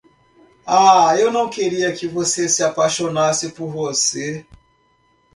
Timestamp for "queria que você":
1.47-2.49